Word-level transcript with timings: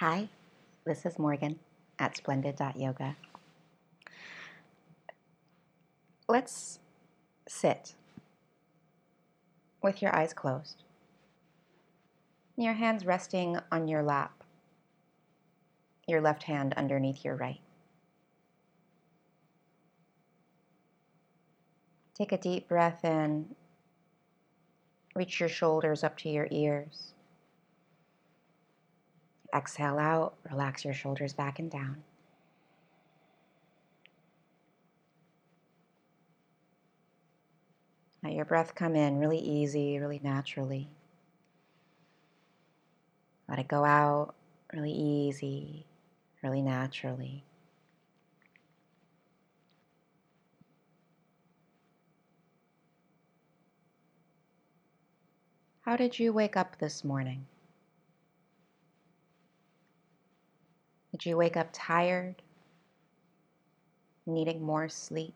Hi, 0.00 0.30
this 0.86 1.04
is 1.04 1.18
Morgan 1.18 1.58
at 1.98 2.16
splendid.yoga. 2.16 3.16
Let's 6.26 6.78
sit 7.46 7.92
with 9.82 10.00
your 10.00 10.16
eyes 10.16 10.32
closed, 10.32 10.84
your 12.56 12.72
hands 12.72 13.04
resting 13.04 13.58
on 13.70 13.88
your 13.88 14.02
lap, 14.02 14.42
your 16.06 16.22
left 16.22 16.44
hand 16.44 16.72
underneath 16.78 17.22
your 17.22 17.36
right. 17.36 17.60
Take 22.14 22.32
a 22.32 22.38
deep 22.38 22.68
breath 22.68 23.04
in, 23.04 23.54
reach 25.14 25.40
your 25.40 25.50
shoulders 25.50 26.02
up 26.02 26.16
to 26.20 26.30
your 26.30 26.48
ears. 26.50 27.12
Exhale 29.54 29.98
out, 29.98 30.34
relax 30.50 30.84
your 30.84 30.94
shoulders 30.94 31.32
back 31.32 31.58
and 31.58 31.70
down. 31.70 32.02
Let 38.22 38.34
your 38.34 38.44
breath 38.44 38.74
come 38.74 38.94
in 38.94 39.18
really 39.18 39.38
easy, 39.38 39.98
really 39.98 40.20
naturally. 40.22 40.90
Let 43.48 43.58
it 43.58 43.68
go 43.68 43.84
out 43.84 44.34
really 44.72 44.92
easy, 44.92 45.86
really 46.42 46.62
naturally. 46.62 47.44
How 55.80 55.96
did 55.96 56.18
you 56.18 56.32
wake 56.32 56.56
up 56.56 56.78
this 56.78 57.02
morning? 57.02 57.46
Did 61.10 61.26
you 61.26 61.36
wake 61.36 61.56
up 61.56 61.68
tired, 61.72 62.42
needing 64.26 64.62
more 64.62 64.88
sleep? 64.88 65.34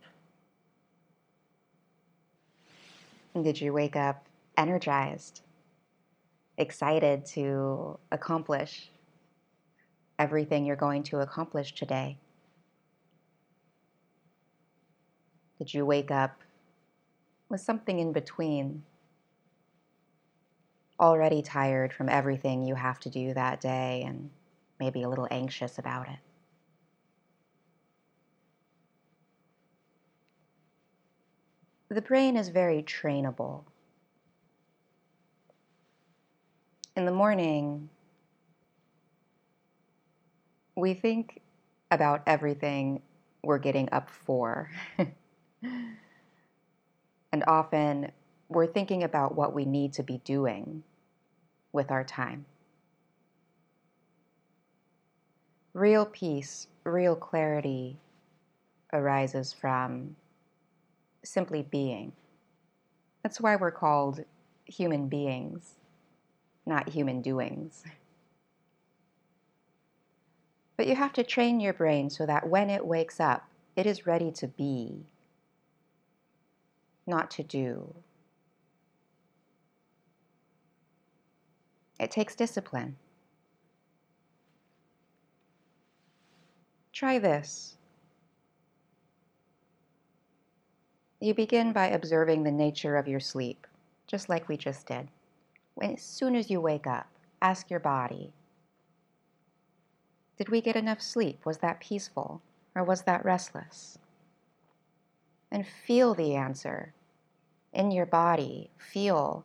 Did 3.34 3.60
you 3.60 3.72
wake 3.72 3.96
up 3.96 4.26
energized, 4.56 5.42
excited 6.56 7.26
to 7.26 7.98
accomplish 8.12 8.90
everything 10.16 10.64
you're 10.64 10.76
going 10.76 11.02
to 11.04 11.18
accomplish 11.18 11.74
today? 11.74 12.18
Did 15.58 15.74
you 15.74 15.84
wake 15.84 16.12
up 16.12 16.40
with 17.48 17.60
something 17.60 17.98
in 17.98 18.12
between? 18.12 18.84
Already 21.00 21.42
tired 21.42 21.92
from 21.92 22.08
everything 22.08 22.64
you 22.64 22.76
have 22.76 23.00
to 23.00 23.10
do 23.10 23.34
that 23.34 23.60
day 23.60 24.04
and 24.06 24.30
maybe 24.78 25.02
a 25.02 25.08
little 25.08 25.28
anxious 25.30 25.78
about 25.78 26.08
it. 26.08 26.18
The 31.88 32.02
brain 32.02 32.36
is 32.36 32.48
very 32.48 32.82
trainable. 32.82 33.62
In 36.96 37.04
the 37.04 37.12
morning, 37.12 37.88
we 40.76 40.94
think 40.94 41.40
about 41.90 42.22
everything 42.26 43.02
we're 43.42 43.58
getting 43.58 43.88
up 43.92 44.10
for. 44.10 44.70
and 45.62 47.44
often 47.46 48.10
we're 48.48 48.66
thinking 48.66 49.02
about 49.02 49.34
what 49.34 49.54
we 49.54 49.64
need 49.64 49.92
to 49.94 50.02
be 50.02 50.18
doing 50.18 50.82
with 51.72 51.90
our 51.90 52.04
time. 52.04 52.46
Real 55.74 56.06
peace, 56.06 56.68
real 56.84 57.16
clarity 57.16 57.98
arises 58.92 59.52
from 59.52 60.14
simply 61.24 61.62
being. 61.62 62.12
That's 63.24 63.40
why 63.40 63.56
we're 63.56 63.72
called 63.72 64.24
human 64.66 65.08
beings, 65.08 65.74
not 66.64 66.90
human 66.90 67.22
doings. 67.22 67.82
But 70.76 70.86
you 70.86 70.94
have 70.94 71.12
to 71.14 71.24
train 71.24 71.58
your 71.58 71.72
brain 71.72 72.08
so 72.08 72.24
that 72.24 72.48
when 72.48 72.70
it 72.70 72.86
wakes 72.86 73.18
up, 73.18 73.48
it 73.74 73.84
is 73.84 74.06
ready 74.06 74.30
to 74.30 74.46
be, 74.46 75.06
not 77.04 77.32
to 77.32 77.42
do. 77.42 77.96
It 81.98 82.12
takes 82.12 82.36
discipline. 82.36 82.94
Try 86.94 87.18
this. 87.18 87.76
You 91.18 91.34
begin 91.34 91.72
by 91.72 91.88
observing 91.88 92.44
the 92.44 92.52
nature 92.52 92.96
of 92.96 93.08
your 93.08 93.18
sleep, 93.18 93.66
just 94.06 94.28
like 94.28 94.48
we 94.48 94.56
just 94.56 94.86
did. 94.86 95.08
As 95.82 96.00
soon 96.00 96.36
as 96.36 96.50
you 96.50 96.60
wake 96.60 96.86
up, 96.86 97.08
ask 97.42 97.68
your 97.68 97.80
body 97.80 98.32
Did 100.38 100.50
we 100.50 100.60
get 100.60 100.76
enough 100.76 101.02
sleep? 101.02 101.44
Was 101.44 101.58
that 101.58 101.80
peaceful? 101.80 102.40
Or 102.76 102.84
was 102.84 103.02
that 103.02 103.24
restless? 103.24 103.98
And 105.50 105.66
feel 105.66 106.14
the 106.14 106.36
answer 106.36 106.92
in 107.72 107.90
your 107.90 108.06
body. 108.06 108.70
Feel 108.78 109.44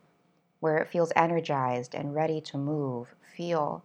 where 0.59 0.77
it 0.77 0.89
feels 0.89 1.11
energized 1.15 1.95
and 1.95 2.13
ready 2.13 2.41
to 2.41 2.57
move. 2.59 3.15
Feel 3.35 3.83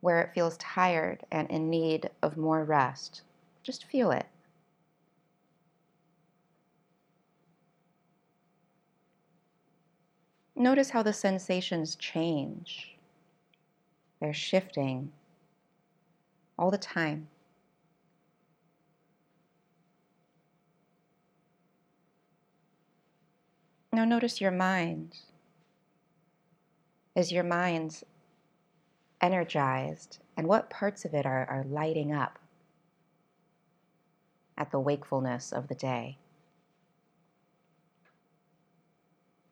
where 0.00 0.20
it 0.20 0.32
feels 0.34 0.56
tired 0.58 1.24
and 1.30 1.50
in 1.50 1.68
need 1.68 2.10
of 2.22 2.36
more 2.36 2.64
rest. 2.64 3.22
Just 3.62 3.84
feel 3.84 4.10
it. 4.10 4.26
Notice 10.54 10.90
how 10.90 11.02
the 11.02 11.12
sensations 11.12 11.94
change. 11.96 12.96
They're 14.20 14.34
shifting 14.34 15.12
all 16.58 16.70
the 16.70 16.78
time. 16.78 17.28
Now, 23.92 24.04
notice 24.04 24.40
your 24.40 24.50
mind. 24.50 25.16
Is 27.14 27.32
your 27.32 27.44
mind 27.44 28.02
energized, 29.20 30.18
and 30.36 30.46
what 30.46 30.70
parts 30.70 31.04
of 31.04 31.14
it 31.14 31.26
are, 31.26 31.46
are 31.46 31.64
lighting 31.68 32.12
up 32.12 32.38
at 34.56 34.70
the 34.70 34.80
wakefulness 34.80 35.52
of 35.52 35.68
the 35.68 35.74
day? 35.74 36.18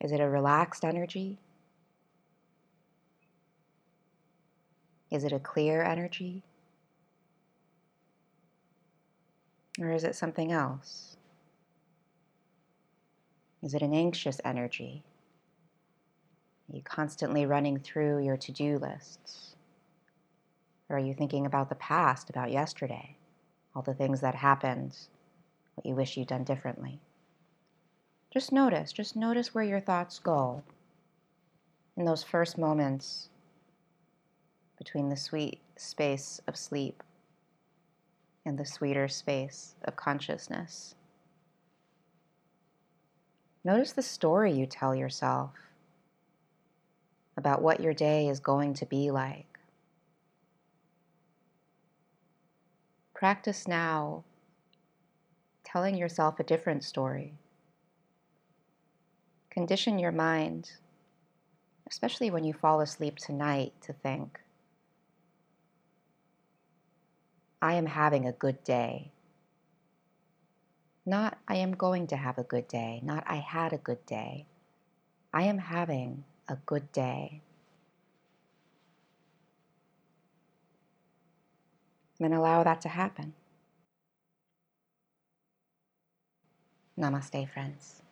Is 0.00 0.12
it 0.12 0.20
a 0.20 0.28
relaxed 0.28 0.84
energy? 0.84 1.38
Is 5.10 5.24
it 5.24 5.32
a 5.32 5.38
clear 5.38 5.82
energy? 5.82 6.42
Or 9.80 9.90
is 9.90 10.04
it 10.04 10.14
something 10.14 10.52
else? 10.52 11.16
Is 13.62 13.74
it 13.74 13.82
an 13.82 13.92
anxious 13.92 14.40
energy? 14.44 15.02
Are 16.70 16.76
you 16.76 16.82
constantly 16.82 17.46
running 17.46 17.78
through 17.78 18.24
your 18.24 18.36
to 18.36 18.52
do 18.52 18.78
lists? 18.78 19.55
Or 20.88 20.96
are 20.96 21.00
you 21.00 21.14
thinking 21.14 21.46
about 21.46 21.68
the 21.68 21.74
past, 21.74 22.30
about 22.30 22.52
yesterday, 22.52 23.16
all 23.74 23.82
the 23.82 23.94
things 23.94 24.20
that 24.20 24.34
happened, 24.34 24.96
what 25.74 25.86
you 25.86 25.94
wish 25.94 26.16
you'd 26.16 26.28
done 26.28 26.44
differently? 26.44 27.00
Just 28.32 28.52
notice, 28.52 28.92
just 28.92 29.16
notice 29.16 29.54
where 29.54 29.64
your 29.64 29.80
thoughts 29.80 30.18
go 30.18 30.62
in 31.96 32.04
those 32.04 32.22
first 32.22 32.58
moments 32.58 33.30
between 34.78 35.08
the 35.08 35.16
sweet 35.16 35.60
space 35.76 36.40
of 36.46 36.56
sleep 36.56 37.02
and 38.44 38.58
the 38.58 38.66
sweeter 38.66 39.08
space 39.08 39.74
of 39.84 39.96
consciousness. 39.96 40.94
Notice 43.64 43.92
the 43.92 44.02
story 44.02 44.52
you 44.52 44.66
tell 44.66 44.94
yourself 44.94 45.50
about 47.36 47.62
what 47.62 47.80
your 47.80 47.92
day 47.92 48.28
is 48.28 48.38
going 48.38 48.74
to 48.74 48.86
be 48.86 49.10
like. 49.10 49.55
Practice 53.16 53.66
now 53.66 54.24
telling 55.64 55.96
yourself 55.96 56.38
a 56.38 56.44
different 56.44 56.84
story. 56.84 57.32
Condition 59.48 59.98
your 59.98 60.12
mind, 60.12 60.72
especially 61.88 62.30
when 62.30 62.44
you 62.44 62.52
fall 62.52 62.82
asleep 62.82 63.16
tonight, 63.16 63.72
to 63.80 63.94
think, 63.94 64.40
I 67.62 67.72
am 67.72 67.86
having 67.86 68.26
a 68.26 68.32
good 68.32 68.62
day. 68.62 69.12
Not, 71.06 71.38
I 71.48 71.56
am 71.56 71.72
going 71.72 72.08
to 72.08 72.16
have 72.16 72.36
a 72.36 72.42
good 72.42 72.68
day. 72.68 73.00
Not, 73.02 73.24
I 73.26 73.36
had 73.36 73.72
a 73.72 73.78
good 73.78 74.04
day. 74.04 74.44
I 75.32 75.44
am 75.44 75.56
having 75.56 76.24
a 76.50 76.56
good 76.66 76.92
day. 76.92 77.40
Then 82.18 82.32
allow 82.32 82.64
that 82.64 82.80
to 82.82 82.88
happen. 82.88 83.34
Namaste, 86.98 87.48
friends. 87.52 88.02